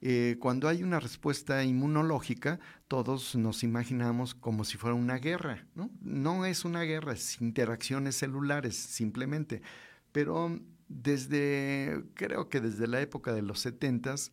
[0.00, 5.66] Eh, cuando hay una respuesta inmunológica, todos nos imaginamos como si fuera una guerra.
[5.74, 6.44] ¿no?
[6.46, 9.62] es una guerra, es interacciones celulares simplemente.
[10.12, 14.32] Pero desde, creo que desde la época de los setentas,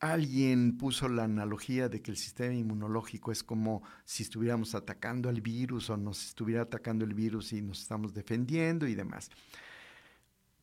[0.00, 5.40] alguien puso la analogía de que el sistema inmunológico es como si estuviéramos atacando al
[5.40, 9.30] virus o nos estuviera atacando el virus y nos estamos defendiendo y demás.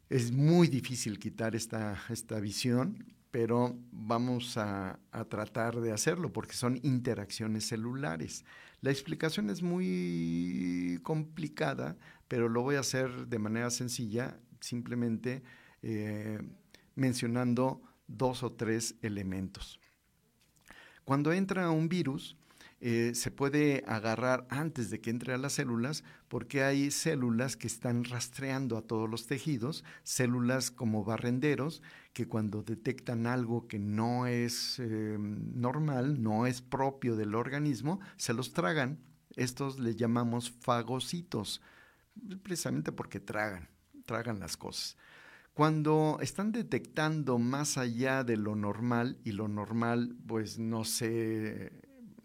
[0.10, 3.06] Es muy difícil quitar esta, esta visión,
[3.36, 8.46] pero vamos a, tratar de hacerlo porque son interacciones celulares.
[8.80, 11.98] La explicación es muy complicada,
[12.30, 15.44] pero lo voy a hacer de manera sencilla, simplemente
[15.82, 16.40] eh,
[16.96, 19.80] mencionando dos o tres elementos.
[21.04, 22.38] Cuando entra un virus,
[22.82, 27.68] eh, se puede agarrar antes de que entre a las células porque hay células que
[27.68, 31.82] están rastreando a todos los tejidos, células como barrenderos
[32.12, 38.34] que cuando detectan algo que no es eh, normal, no es propio del organismo, se
[38.34, 39.00] los tragan.
[39.36, 41.62] Estos le llamamos fagocitos,
[42.44, 43.70] precisamente porque tragan,
[44.06, 44.98] tragan las cosas.
[45.56, 51.72] Cuando están detectando más allá de lo normal, y lo normal pues no sé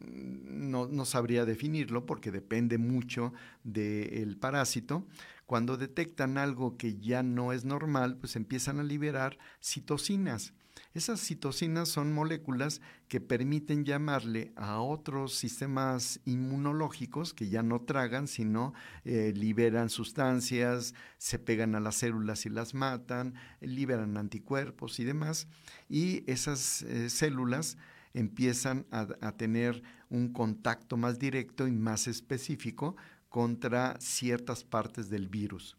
[0.04, 3.32] no, sabría definirlo porque depende mucho
[3.64, 5.06] del parásito.
[5.46, 10.52] Cuando detectan algo que ya no es normal, pues empiezan a liberar citocinas.
[10.92, 18.26] Esas citocinas son moléculas que permiten llamarle a otros sistemas inmunológicos que ya no tragan,
[18.26, 18.74] sino
[19.04, 25.46] eh, liberan sustancias, se pegan a las células y las matan, liberan anticuerpos y demás.
[25.88, 27.76] Y esas eh, células
[28.12, 32.96] empiezan a, tener un contacto más directo y más específico
[33.28, 35.76] contra ciertas partes del virus.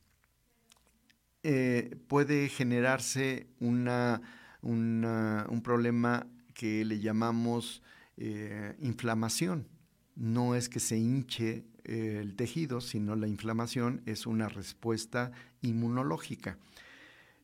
[1.43, 4.21] Eh, puede generarse una,
[4.61, 7.81] un problema que le llamamos
[8.17, 9.67] eh, inflamación.
[10.15, 15.31] No es que se hinche eh, el tejido, sino la inflamación es una respuesta
[15.61, 16.57] inmunológica.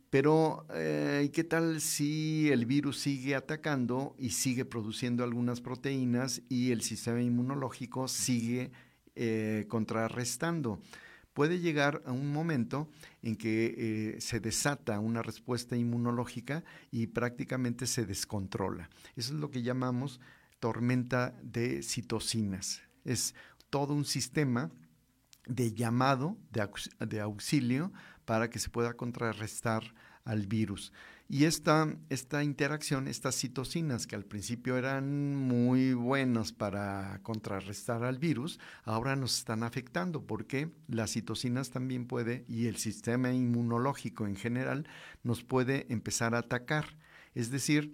[0.10, 6.72] Pero, eh, ¿qué tal si el virus sigue atacando y sigue produciendo algunas proteínas y
[6.72, 8.72] el sistema inmunológico sigue
[9.16, 10.80] eh, contrarrestando?
[11.38, 12.90] Puede llegar a un momento
[13.22, 18.90] en que eh, se desata una respuesta inmunológica y prácticamente se descontrola.
[19.16, 20.20] Eso es lo que llamamos
[20.60, 22.82] tormenta de citocinas.
[23.06, 23.36] Es
[23.70, 24.72] todo un sistema
[25.46, 27.94] de llamado, de auxilio
[28.26, 30.92] para que se pueda contrarrestar al virus.
[31.30, 38.18] Y esta, esta interacción, estas citocinas que al principio eran muy buenas para contrarrestar al
[38.18, 44.38] virus, ahora nos están afectando porque las citocinas también puede, y el sistema inmunológico en
[44.38, 44.88] general,
[45.24, 46.96] nos puede empezar a atacar.
[47.36, 47.94] Es decir,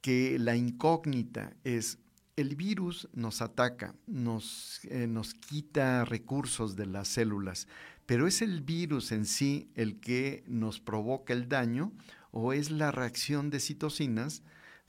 [0.00, 1.98] que la incógnita es
[2.36, 7.68] el virus nos ataca, nos, eh, nos quita recursos de las células,
[8.06, 11.92] pero ¿es el virus en sí el que nos provoca el daño
[12.36, 14.42] o es la reacción de citocinas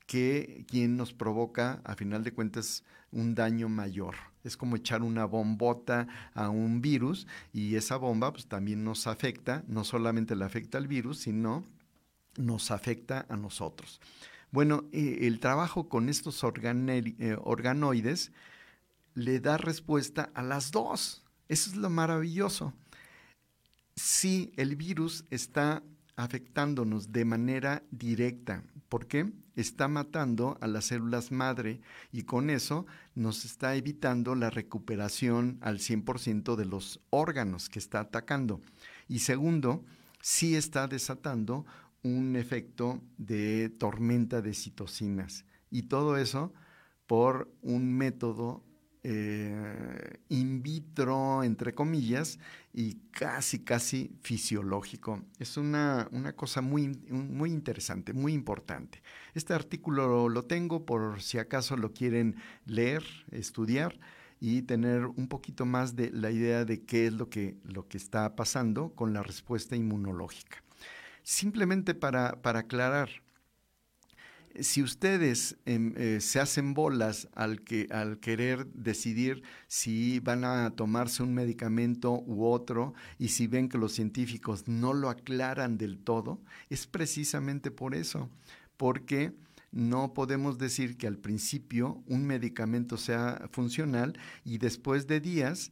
[0.07, 4.15] que quien nos provoca, a final de cuentas, un daño mayor?
[4.43, 9.63] Es como echar una bombota a un virus y esa bomba pues, también nos afecta,
[9.67, 11.63] no solamente le afecta al virus, sino
[12.35, 14.01] nos afecta a nosotros.
[14.51, 18.31] Bueno, eh, el trabajo con estos eh, organoides
[19.13, 21.23] le da respuesta a las dos.
[21.47, 22.73] Eso es lo maravilloso
[23.95, 25.83] si el virus está
[26.15, 28.63] afectándonos de manera directa.
[28.89, 29.31] ¿Por qué?
[29.55, 32.85] Está matando a las células madre y con eso
[33.15, 38.61] nos está evitando la recuperación al 100% de los órganos que está atacando.
[39.07, 39.83] Y segundo,
[40.21, 41.65] sí está desatando
[42.03, 45.45] un efecto de tormenta de citocinas.
[45.71, 46.53] Y todo eso
[47.07, 48.63] por un método
[49.07, 52.39] eh, in vitro, entre comillas,
[52.73, 55.21] y casi, casi fisiológico.
[55.37, 59.03] Es una, cosa muy, muy interesante, muy importante.
[59.35, 63.99] Este artículo lo tengo por si acaso lo quieren leer, estudiar
[64.39, 67.97] y tener un poquito más de la idea de qué es lo que, lo que
[67.97, 70.63] está pasando con la respuesta inmunológica.
[71.21, 73.09] Simplemente para, para aclarar,
[74.61, 80.71] si ustedes em, eh, se hacen bolas al, que, al querer decidir si van a
[80.71, 85.99] tomarse un medicamento u otro y si ven que los científicos no lo aclaran del
[85.99, 88.29] todo, es precisamente por eso,
[88.77, 89.33] porque
[89.71, 95.71] no podemos decir que al principio un medicamento sea funcional y después de días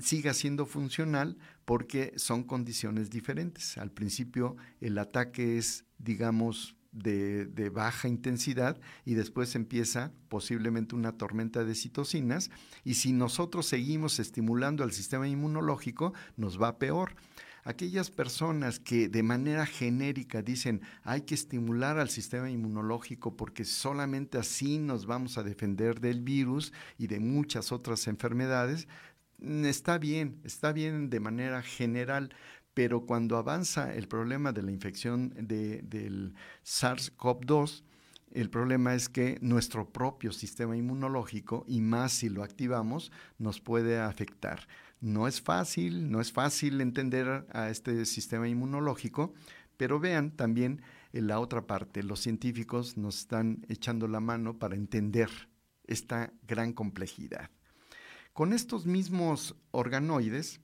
[0.00, 3.78] siga siendo funcional porque son condiciones diferentes.
[3.78, 11.64] Al principio el ataque es, digamos, de, baja intensidad y después empieza posiblemente una tormenta
[11.64, 12.50] de citocinas
[12.84, 17.14] y si nosotros seguimos estimulando al sistema inmunológico nos va peor.
[17.62, 24.38] Aquellas personas que de manera genérica dicen hay que estimular al sistema inmunológico porque solamente
[24.38, 28.88] así nos vamos a defender del virus y de muchas otras enfermedades,
[29.40, 32.34] está bien, está bien de manera general,
[32.80, 36.32] pero cuando avanza el problema de la infección del
[36.64, 37.82] SARS-CoV-2
[38.30, 44.00] El problema es que nuestro propio sistema inmunológico, y más si lo activamos, nos puede
[44.00, 44.66] afectar.
[44.98, 49.34] No es fácil, no es fácil entender a este sistema inmunológico,
[49.76, 50.80] pero vean también
[51.12, 55.28] en la otra parte, los científicos nos están echando la mano para entender
[55.84, 57.50] esta gran complejidad.
[58.32, 60.62] Con estos mismos organoides,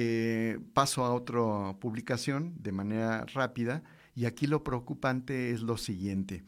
[0.00, 3.82] eh, paso a otra publicación de manera rápida
[4.14, 6.44] y aquí lo preocupante es lo siguiente.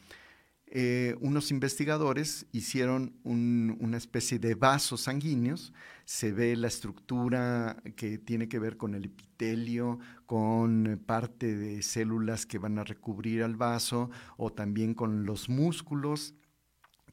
[0.67, 5.73] Eh, unos investigadores hicieron una especie de vasos sanguíneos,
[6.05, 12.47] se ve la estructura que tiene que ver con el epitelio, con parte de células
[12.47, 16.35] que van a recubrir al vaso o también con los músculos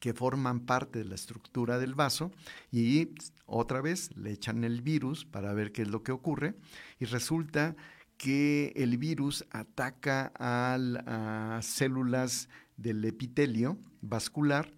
[0.00, 2.30] que forman parte de la estructura del vaso
[2.70, 3.10] y
[3.46, 6.54] otra vez le echan el virus para ver qué es lo que ocurre
[6.98, 7.76] y resulta
[8.16, 14.72] que el virus ataca a células del epitelio vascular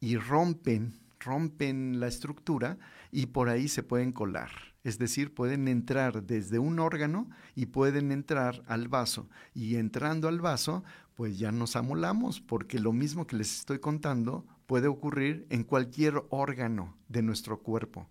[0.00, 2.78] y rompen, rompen la estructura
[3.10, 4.50] y por ahí se pueden colar.
[4.84, 9.28] Es decir, pueden entrar desde un órgano y pueden entrar al vaso.
[9.52, 10.84] Y entrando al vaso,
[11.16, 16.22] pues ya nos amolamos, porque lo mismo que les estoy contando puede ocurrir en cualquier
[16.30, 18.08] órgano de nuestro cuerpo.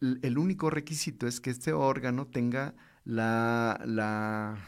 [0.00, 4.58] El único requisito es que este órgano tenga la, la,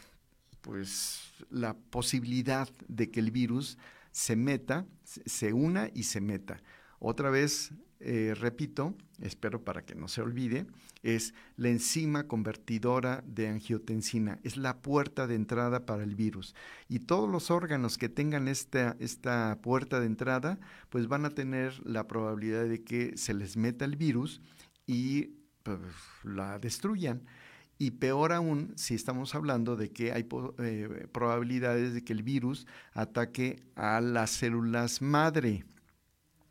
[0.61, 3.77] pues, la posibilidad de que el virus
[4.11, 6.61] se meta, se una y se meta.
[6.99, 7.73] Otra vez,
[8.05, 10.65] eh, repito, espero para que no se olvide,
[11.03, 16.53] es la enzima convertidora de angiotensina, es la puerta de entrada para el virus.
[16.89, 21.79] Y todos los órganos que tengan esta, esta puerta de entrada, pues van a tener
[21.85, 24.41] la probabilidad de que se les meta el virus
[24.85, 25.79] y pues,
[26.23, 27.23] la destruyan.
[27.79, 30.27] Y peor aún si estamos hablando de que hay
[30.59, 35.63] eh, probabilidades de que el virus ataque a las células madre.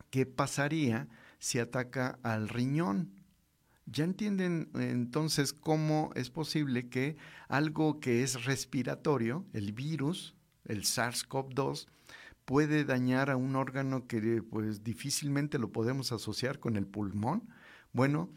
[0.09, 1.07] ¿Qué pasaría
[1.43, 3.11] si ataca al riñón?
[3.85, 7.17] Ya entienden entonces cómo es posible que
[7.49, 11.87] algo que es respiratorio, el virus, el SARS-CoV-2,
[12.45, 17.49] puede dañar a un órgano que pues difícilmente lo podemos asociar con el pulmón.
[17.91, 18.29] Bueno,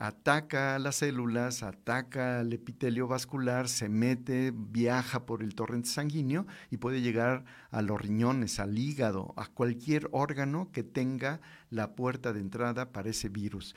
[0.00, 6.78] ataca las células, ataca al epitelio vascular, se mete, viaja por el torrente sanguíneo y
[6.78, 12.40] puede llegar a los riñones, al hígado, a cualquier órgano que tenga la puerta de
[12.40, 13.74] entrada para ese virus.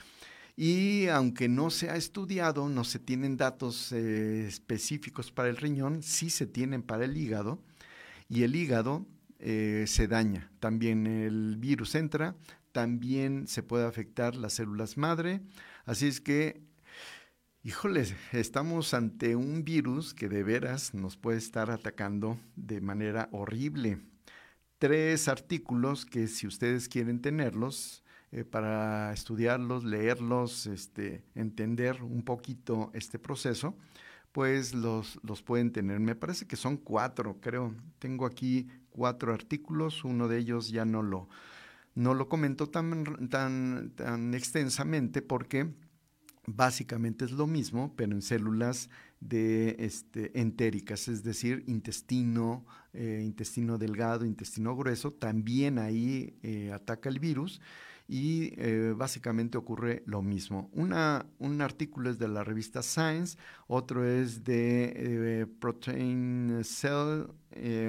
[0.55, 6.03] Y aunque no se ha estudiado, no se tienen datos eh, específicos para el riñón,
[6.03, 7.59] sí se tienen para el hígado.
[8.29, 9.05] Y el hígado
[9.39, 10.49] eh, se daña.
[10.61, 12.37] También el virus entra,
[12.71, 15.41] también se puede afectar las células madre,
[15.85, 16.61] Así es que,
[17.61, 23.99] híjoles, estamos ante un virus que de veras nos puede estar atacando de manera horrible.
[24.77, 32.89] Tres artículos que si ustedes quieren tenerlos, eh, para estudiarlos, leerlos, este, entender un poquito
[32.93, 33.75] este proceso,
[34.31, 35.99] pues los, los pueden tener.
[35.99, 37.75] Me parece que son cuatro, creo.
[37.99, 41.27] Tengo aquí cuatro artículos, uno de ellos ya no lo,
[41.95, 45.73] no lo comento tan, tan, tan extensamente porque
[46.45, 48.89] básicamente es lo mismo, pero en células
[49.19, 57.07] de este, entéricas, es decir, intestino, eh, intestino delgado, intestino grueso, también ahí eh, ataca
[57.09, 57.61] el virus
[58.05, 60.69] y eh, básicamente ocurre lo mismo.
[60.73, 63.37] Una, un artículo es de la revista Science,
[63.67, 67.27] otro es de Protein Cell,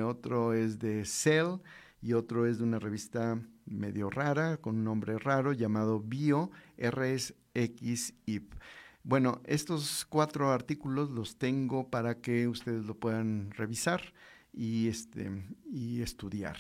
[0.05, 1.57] otro es de Cell
[2.01, 8.55] y otro es de una revista medio rara, con un nombre raro, llamado Bio RSXIP.
[9.03, 14.15] Bueno, estos cuatro artículos los tengo para que ustedes lo puedan revisar
[14.53, 15.31] y, este,
[15.71, 16.57] y estudiar.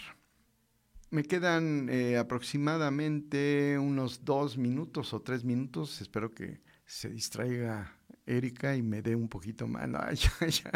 [1.10, 6.00] Me quedan eh, aproximadamente unos dos minutos o tres minutos.
[6.00, 7.96] Espero que se distraiga
[8.26, 9.88] Erika y me dé un poquito más.
[9.88, 10.72] No, ya, ya.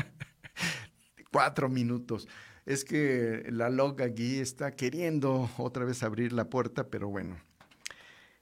[1.32, 2.28] Cuatro minutos.
[2.68, 7.40] Es que la log aquí está queriendo otra vez abrir la puerta, pero bueno.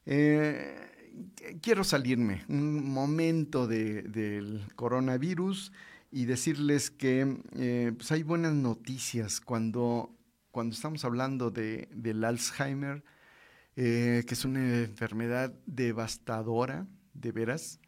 [0.05, 0.75] Eh,
[1.63, 5.71] quiero salirme un momento del coronavirus
[6.11, 10.13] y decirles que eh, pues hay buenas noticias cuando,
[10.51, 13.05] cuando estamos hablando de, del Alzheimer,
[13.77, 17.79] eh, que es una enfermedad devastadora, de veras.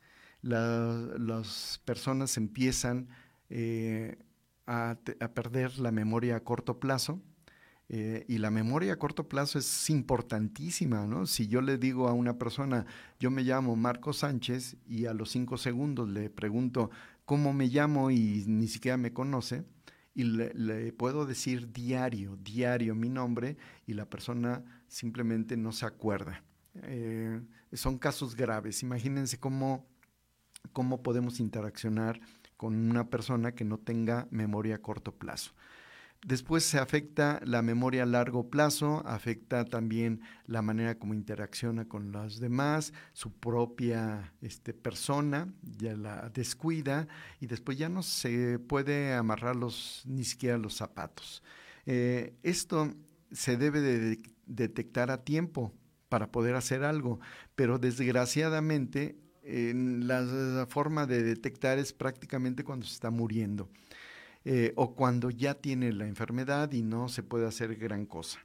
[0.43, 3.09] las personas empiezan
[4.69, 4.99] a,
[5.35, 7.21] perder la memoria a corto plazo.
[7.91, 11.25] Eh, y la memoria a corto plazo es importantísima, ¿no?
[11.25, 12.85] Si yo le digo a una persona,
[13.19, 16.91] yo me llamo Marco Sánchez y a los cinco segundos le pregunto
[17.25, 19.65] cómo me llamo y ni siquiera me conoce,
[20.15, 23.57] y le, puedo decir diario, diario mi nombre
[23.87, 26.43] y la persona simplemente no se acuerda.
[26.83, 27.41] Eh,
[27.73, 28.83] son casos graves.
[28.83, 29.87] Imagínense cómo,
[30.73, 32.21] cómo podemos interaccionar
[32.59, 35.53] con una persona que no tenga memoria a corto plazo.
[36.27, 42.11] Después se afecta la memoria a largo plazo, afecta también la manera como interacciona con
[42.11, 47.07] los demás, su propia este, persona, ya la descuida
[47.41, 51.45] y después ya no se puede amarrar los, ni siquiera los zapatos.
[51.87, 52.93] Eh, esto
[53.31, 55.73] se debe de detectar a tiempo
[56.09, 57.21] para poder hacer algo,
[57.55, 59.17] pero desgraciadamente
[59.55, 63.69] la forma de detectar es prácticamente cuando se está muriendo.
[64.45, 68.39] Eh, o cuando ya tiene la enfermedad y no se puede hacer gran cosa.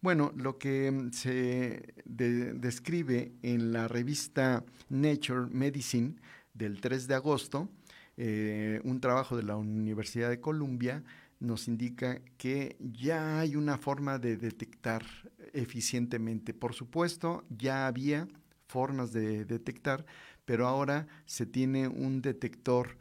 [0.00, 6.14] Bueno, lo que mm, se describe en la revista Nature Medicine
[6.54, 7.68] del 3 de agosto,
[8.16, 11.02] eh, un trabajo de la Universidad de Columbia,
[11.38, 15.04] nos indica que ya hay una forma de detectar
[15.52, 16.54] eficientemente.
[16.54, 18.28] Por supuesto, ya había
[18.68, 20.06] formas de detectar,
[20.44, 22.98] pero ahora se tiene un detector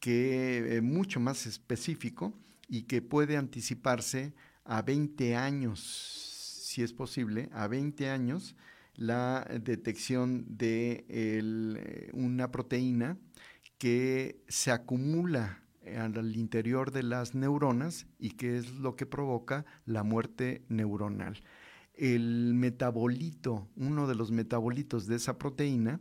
[0.00, 2.34] que eh, mucho más específico
[2.68, 4.34] y que puede anticiparse
[4.64, 5.80] a 20 años,
[6.62, 8.56] si es posible, a 20 años
[8.96, 13.18] la detección de eh, una proteína
[13.78, 15.60] que se acumula
[15.98, 21.42] al interior de las neuronas y que es lo que provoca la muerte neuronal.
[21.94, 26.00] El metabolito, uno de los metabolitos de esa proteína,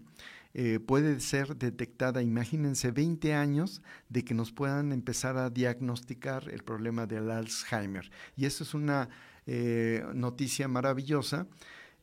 [0.56, 6.64] eh, puede ser detectada, imagínense, 20 años de que nos puedan empezar a diagnosticar el
[6.64, 8.12] problema del Alzheimer.
[8.36, 9.10] Y eso es una
[9.48, 11.48] eh, noticia maravillosa.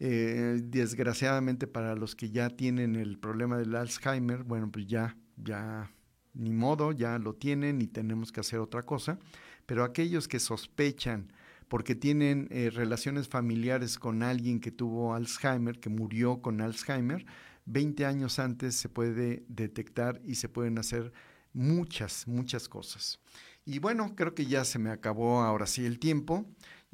[0.01, 5.93] Eh, desgraciadamente para los que ya tienen el problema del Alzheimer, bueno, pues ya, ya,
[6.35, 9.21] ni modo, ya lo tienen y tenemos que hacer otra cosa.
[9.67, 11.33] Pero aquellos que sospechan,
[11.69, 17.25] porque tienen relaciones familiares con alguien que tuvo Alzheimer, que murió con Alzheimer,
[17.73, 21.13] 20 años antes se puede detectar y se pueden hacer
[21.53, 23.21] muchas, muchas cosas.
[23.65, 26.47] Y bueno, creo que ya se me acabó ahora sí el tiempo.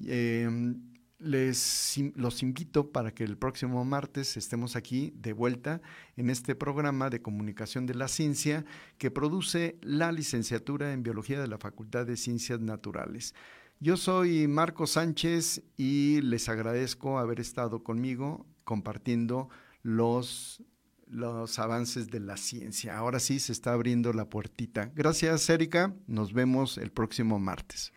[0.04, 0.80] Em,
[1.18, 5.80] les los invito para que el próximo martes estemos aquí de vuelta
[6.16, 8.66] en este programa de comunicación de la ciencia
[8.98, 13.34] que produce la licenciatura en biología de la Facultad de Ciencias Naturales.
[13.80, 19.48] Yo soy Marco Sánchez y les agradezco haber estado conmigo compartiendo
[19.86, 20.64] los,
[21.06, 22.98] los avances de la ciencia.
[22.98, 24.90] Ahora sí se está abriendo la puertita.
[24.96, 25.94] Gracias, Erika.
[26.08, 27.92] Nos vemos el próximo martes.